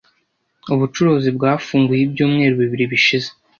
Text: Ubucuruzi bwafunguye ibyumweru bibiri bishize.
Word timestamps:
Ubucuruzi 0.73 1.29
bwafunguye 1.37 2.01
ibyumweru 2.03 2.53
bibiri 2.61 2.85
bishize. 2.91 3.29